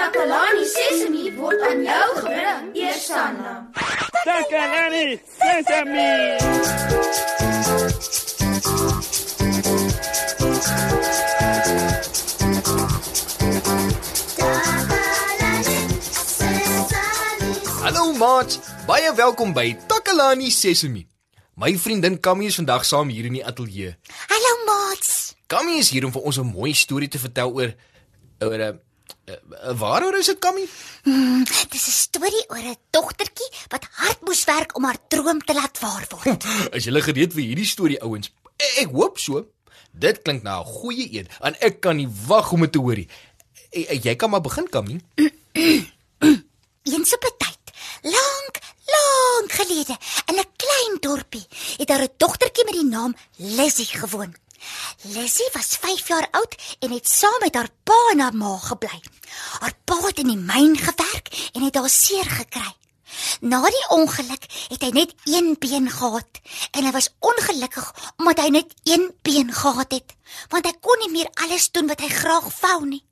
[0.00, 3.68] Takalani Sesemi word aan jou gebring, Eersanna.
[4.24, 6.08] Takalani Sesame.
[17.84, 18.56] Hallo maat,
[18.88, 21.04] baie welkom by Takalani Sesemi.
[21.60, 23.98] My vriendin Kammy is vandag saam hier in die ateljee.
[24.32, 25.34] Hallo maats.
[25.44, 27.76] Kammy is hier om vir ons 'n mooi storie te vertel oor
[28.40, 28.78] oor 'n uh,
[29.76, 30.66] waaroor is dit Kammy?
[31.02, 35.54] Hmm, dis 'n storie oor 'n dogtertjie wat hard moes werk om haar droom te
[35.54, 36.44] laat waar word.
[36.74, 38.30] Is julle gereed vir hierdie storie ouens?
[38.78, 39.46] Ek, hoop so.
[39.92, 42.94] Dit klink na 'n goeie een en ek kan nie wag om dit te hoor
[42.96, 43.08] nie.
[43.70, 45.00] Eh, eh, Jy kan maar begin Kammy.
[46.82, 47.64] Eens op 'n tyd,
[48.02, 48.54] lank,
[48.86, 54.34] lank gelede, in 'n klein dorpie, het daar 'n dogtertjie met die naam Lizzie gewoon.
[55.02, 59.00] Lizzie was 5 jaar oud en het saam met haar pa en haar ma gebly.
[59.60, 62.74] Haar pa het in die myn gewerk en het daar seer gekry.
[63.40, 66.40] Na die ongeluk het hy net een been gehad
[66.70, 70.14] en hy was ongelukkig omdat hy net een been gehad het,
[70.52, 73.02] want hy kon nie meer alles doen wat hy graag wou nie.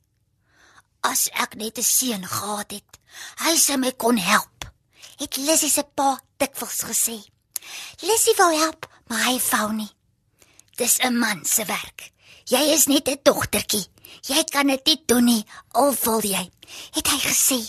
[1.00, 3.00] As ek net 'n seun gehad het,
[3.44, 4.70] hy sou my kon help,
[5.17, 7.19] het Lissy se pa dikwels gesê.
[8.00, 9.97] Lissy wou help, maar hy wou nie.
[10.79, 12.11] Dis 'n man se werk.
[12.45, 13.87] Jy is net 'n dogtertjie.
[14.21, 16.51] Jy kan dit nie doen nie, al wil jy,
[16.93, 17.61] het hy gesê.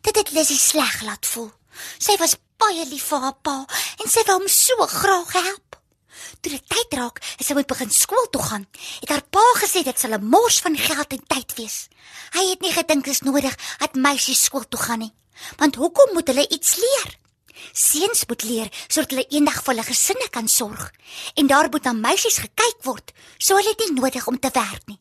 [0.00, 1.52] Dit het Lissy sleg laat voel.
[1.98, 3.66] Sy was baie lief vir haar pa
[4.04, 5.76] en sy wou hom so graag help.
[6.40, 8.66] Toe dit tyd raak, en sy moet begin skool toe gaan,
[9.00, 11.88] het haar pa gesê dit sal 'n mors van geld en tyd wees.
[12.32, 15.14] Hy het nie gedink dit is nodig dat meisies skool toe gaan nie.
[15.56, 17.18] Want hoekom moet hulle iets leer?
[17.72, 20.90] Seuns moet leer sodat hulle eendag vir hulle gesinne kan sorg
[21.34, 24.86] en daar moet na meisies gekyk word, so hulle het nie nodig om te werk
[24.86, 25.00] nie.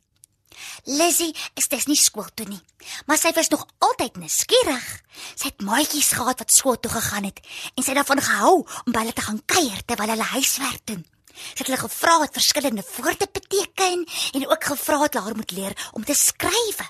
[0.87, 2.61] Lizzie is dus nie skool toe nie,
[3.05, 4.85] maar sy was nog altyd nuuskierig.
[5.35, 7.41] Sy het maatjies gehad wat skool toe gegaan het
[7.75, 8.55] en sy het daarvan gehou
[8.85, 11.03] om by hulle te gaan kuier terwyl hulle huiswerk doen.
[11.37, 15.53] Sy het hulle gevra wat verskillende woorde beteken en ook gevra dat hulle haar moet
[15.57, 16.81] leer om te skryf.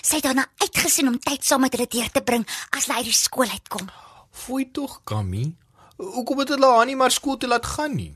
[0.00, 3.10] Sy het daarna uitgesien om tyd saam met hulle deur te bring as hulle uit
[3.12, 3.90] die skool uitkom.
[4.36, 5.56] Fooi tog Kammy.
[5.96, 8.12] Hoekom het hulle haar nie maar skool toe laat gaan nie?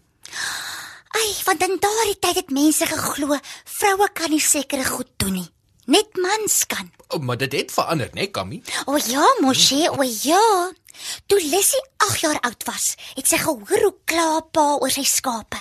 [1.17, 5.49] Ai, want in daardie tyd het mense geglo vroue kan nie sekere goed doen nie.
[5.91, 6.91] Net mans kan.
[7.09, 8.61] O, maar dit het verander, né, Kammy?
[8.87, 10.43] O ja, mosie, o ja.
[11.27, 15.59] Toe Lissy 8 jaar oud was, het sy gehoor hoe kla pa oor sy skape.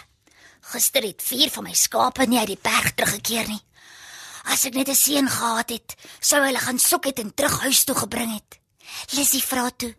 [0.69, 3.63] Gister het vier van my skape nie uit die berg teruggekeer nie.
[4.51, 7.83] As ek net 'n seun gehad het, sou hulle gaan soek het en terug huis
[7.83, 8.59] toe gebring het.
[9.15, 9.95] Lissy vra toe: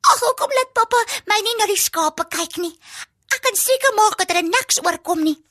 [0.00, 0.96] "Ag, hoekom laat pappa
[1.26, 2.78] my nie na die skape kyk nie?
[3.34, 5.42] Ek kan seker maak dat hulle niks oorkom nie."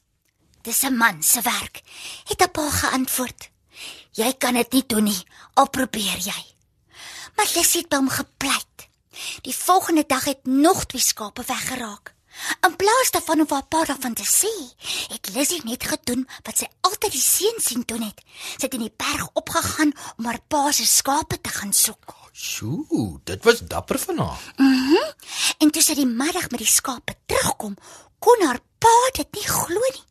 [0.61, 1.81] Dis 'n man se werk,
[2.25, 3.49] het 'n pa geantwoord.
[4.11, 6.55] Jy kan dit nie doen nie, al probeer jy.
[7.35, 8.87] Maar Lissy het by hom gepleit.
[9.41, 12.14] Die volgende dag het nog twee skape weggeraak.
[12.65, 14.51] In plaas daarvan om haar pa daarvan te sê,
[15.13, 18.21] het Lissy net gedoen wat sy altyd die seun sien doen het.
[18.57, 22.15] Sy het in die berg opgegaan om haar pa se skape te gaan soek.
[22.35, 24.41] Sjoe, dit was dapper van haar.
[25.63, 27.77] En toe sy die middag met die skape terugkom,
[28.19, 30.03] kon haar pa dit nie glo nie.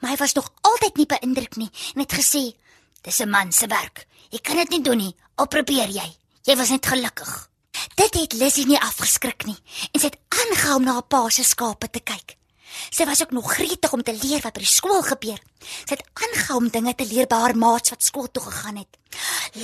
[0.00, 2.56] Maar hy was nog altyd nie beïndruk nie en het gesê:
[3.02, 4.06] "Dis 'n man se werk.
[4.30, 5.16] Jy kan dit nie doen nie.
[5.36, 6.16] Al probeer jy.
[6.42, 7.50] Jy was net gelukkig."
[7.98, 9.58] Dit het Lissy nie afgeskrik nie
[9.92, 12.36] en sy het aangehou om na haar pa se skape te kyk.
[12.90, 15.40] Sy was ook nog gretig om te leer wat by die skool gebeur.
[15.60, 18.98] Sy het aangehou om dinge te leer by haar maats wat skool toe gegaan het.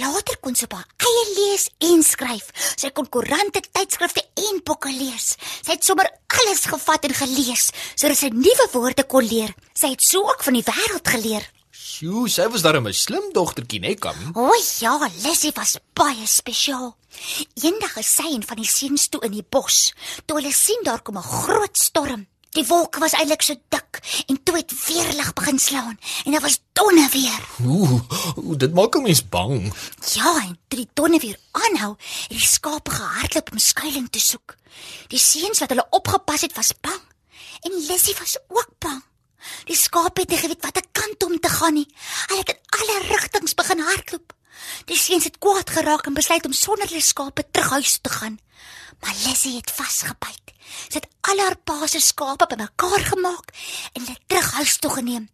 [0.00, 2.50] Later kon sy haar eie lees en skryf.
[2.80, 5.34] Sy kon koerante, tydskrifte en boeke lees.
[5.62, 9.54] Sy het sommer alles gevat en gelees sodat sy nuwe woorde kon leer.
[9.75, 11.46] Sy het so ook van die wêreld geleer.
[11.94, 14.32] Sjoe, sy was darem 'n slim dogtertjie, né, Kammy?
[14.34, 14.50] O
[14.82, 16.97] ja, Lissy was baie spesiaal.
[17.62, 19.93] Eendag is sy en van die seuns toe in die bos.
[20.27, 22.27] Toe hulle sien daar kom 'n groot storm.
[22.50, 26.59] Die wolke was eintlik so dik en toe het weerlig begin slaan en daar was
[26.72, 27.41] donne weer.
[27.62, 28.00] Ooh,
[28.43, 29.72] ooh, dit maak 'n mens bang.
[30.15, 31.94] Ja, en toe die donne weer aanhou,
[32.29, 34.56] het die skape gehardloop om skuilings te soek.
[35.08, 37.02] Die seuns wat hulle opgepas het, was bang
[37.62, 39.02] en Lissy was ook bang.
[39.69, 41.88] Die skape het nie geweet watter kant om te gaan nie.
[42.29, 44.32] Hulle het in alle rigtings begin hardloop.
[44.88, 48.17] Die seuns het kwaad geraak en besluit om sonder hulle skape terug huis toe te
[48.19, 48.38] gaan.
[49.00, 50.55] Maar Lissy het vasgebyt.
[50.88, 53.52] Sy het al haar pa se skape bymekaar gemaak
[53.93, 55.29] en hulle terug huis toe geneem.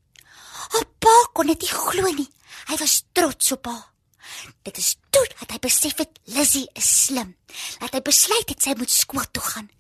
[0.71, 2.29] Haar pa kon dit nie glo nie.
[2.71, 3.87] Hy was trots op haar.
[4.63, 7.35] Dit is toe dat hy besef het Lissy is slim.
[7.81, 9.71] Dat hy besluit het sy moet skool toe gaan.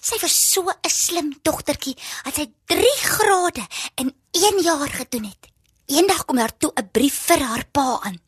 [0.00, 3.66] Sy was so 'n slim dogtertjie dat sy 3 grade
[3.96, 5.48] in 1 jaar gedoen het.
[5.86, 8.20] Eendag kom daar toe 'n brief vir haar pa aan.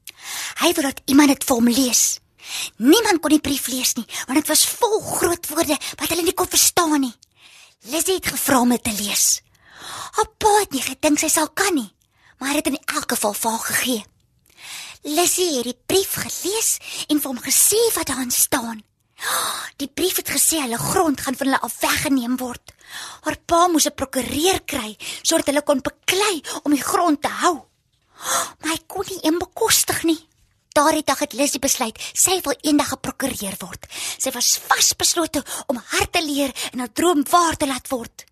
[0.61, 2.19] Hy wou dat iemand dit vir hom lees.
[2.77, 6.35] Niemand kon die brief lees nie, want dit was vol groot woorde wat hulle nie
[6.35, 7.15] kon verstaan nie.
[7.81, 9.41] Lizzie het gevra om dit te lees.
[10.17, 11.93] Haar pa het nie gedink sy sal kan nie,
[12.39, 14.05] maar hy het in elk geval vir haar gegee.
[15.03, 16.79] Lizzie het die brief gelees
[17.09, 18.83] en vir hom gesê wat daarin staan.
[19.77, 22.73] Die brief het gesê hulle grond gaan van hulle af weggeneem word.
[23.25, 27.57] Haar pa moes 'n prokureur kry sodat hulle kon beklei om die grond te hou.
[28.63, 30.29] Hy kon nie een bekostig nie.
[30.73, 33.87] Daardie dag het Lizzie besluit sy wil eendag 'n prokureur word.
[34.19, 38.25] Sy was vasbeslote om hard te leer en haar droom waar te laat word.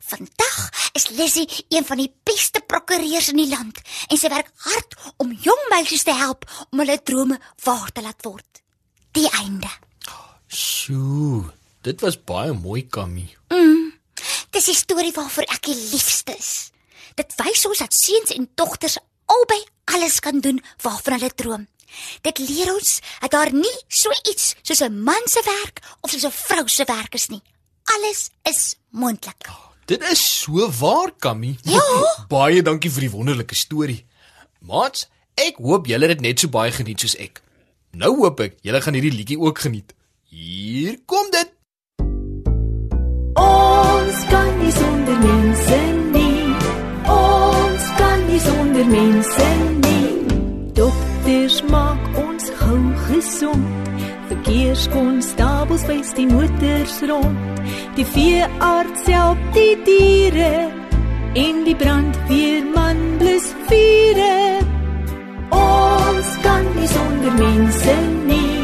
[0.00, 3.78] Vandag is Lizzie een van die beste prokureurs in die land
[4.08, 8.22] en sy werk hard om jong meisies te help om hulle drome waar te laat
[8.22, 8.62] word.
[9.12, 9.85] Die einde.
[10.56, 11.52] Sjoe,
[11.84, 13.26] dit was baie mooi, Kammy.
[14.54, 16.70] Dis die storie waarvoor ek die liefste is.
[17.18, 18.96] Dit wys ons dat seuns en dogters
[19.28, 19.58] albei
[19.92, 21.66] alles kan doen waarvan hulle droom.
[22.24, 26.24] Dit leer ons dat daar nie so iets soos 'n man se werk of soos
[26.24, 27.42] 'n vrou se werk is nie.
[27.84, 29.50] Alles is moontlik.
[29.84, 31.58] Dit is so waar, Kammy.
[31.62, 31.84] Ja.
[32.36, 34.06] baie dankie vir die wonderlike storie.
[34.60, 37.42] Maats, ek hoop julle het dit net so baie geniet soos ek.
[37.92, 39.95] Nou hoop ek julle gaan hierdie liedjie ook geniet.
[40.36, 41.52] Hier kom dit.
[43.40, 45.78] Ons kan nie sonder mense
[46.12, 46.48] nie.
[47.14, 49.46] Ons kan nie sonder mense
[49.78, 50.10] nie.
[50.76, 53.88] Dokters maak ons gou gesond.
[54.28, 57.64] Verkeerskonstabels wys die motors rond.
[57.96, 60.52] Die veearts help die diere
[61.46, 64.36] en die brandweerman blus vure.
[65.62, 67.98] Ons kan nie sonder mense
[68.28, 68.55] nie.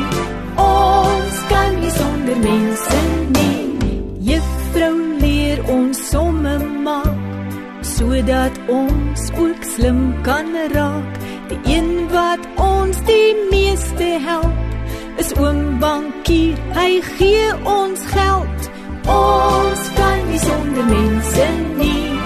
[2.32, 3.00] Sonder mense
[3.36, 4.32] nie.
[4.32, 11.18] Juffrou leer ons somme maak sodat ons ook slim kan raak.
[11.50, 16.56] Die een wat ons die meeste help is oom bankier.
[16.72, 18.70] Hy gee ons geld.
[19.18, 21.50] Ons kan nie sonder mense
[21.82, 22.16] nie.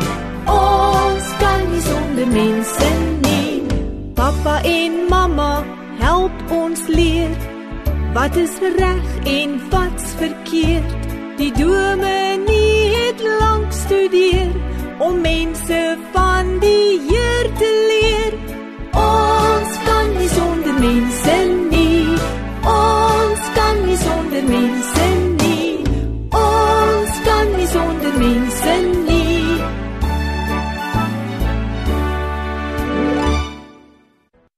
[0.54, 2.94] Ons kan nie sonder mense
[3.26, 3.60] nie.
[4.14, 5.52] Pappa en mamma
[5.98, 7.34] help ons leer
[8.16, 10.94] wat is reg en wat's verkeerd.
[11.36, 14.50] Die dominee het lank studeer
[14.98, 18.32] om mense van die Heer te leer.
[18.96, 21.36] Ons kan nie sonder mense
[21.70, 22.16] nie.
[22.64, 25.06] Ons kan nie sonder mense
[25.42, 25.76] nie.
[26.30, 28.74] Ons kan nie sonder mense
[29.04, 29.60] nie.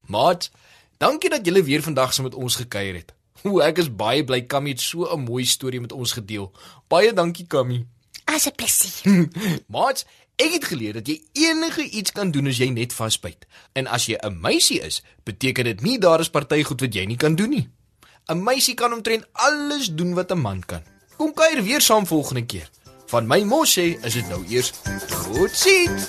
[0.06, 0.50] Maat,
[0.96, 3.17] dankie dat julle weer vandag saam met ons gekuier het.
[3.44, 6.52] O, ek is baie bly Kammy het so 'n mooi storie met ons gedeel.
[6.88, 7.86] Baie dankie Kammy.
[8.24, 9.28] As 'n plesier.
[9.74, 10.04] Maat,
[10.36, 13.46] ek het geleer dat jy enige iets kan doen as jy net vasbyt.
[13.72, 17.04] En as jy 'n meisie is, beteken dit nie daar is party goed wat jy
[17.04, 17.68] nie kan doen nie.
[18.28, 20.82] 'n Meisie kan omtrent alles doen wat 'n man kan.
[21.16, 22.70] Kom kuier weer saam volgende keer.
[23.06, 24.72] Van my mos sê, is dit nou eers
[25.08, 26.08] totsiens.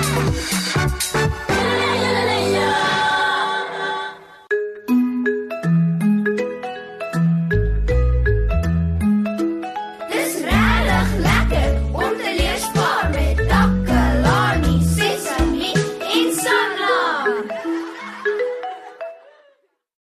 [0.00, 1.87] Yeah.